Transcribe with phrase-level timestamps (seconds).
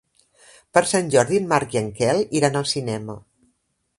[0.77, 3.21] Per Sant Jordi en Marc i en Quel iran al cinema.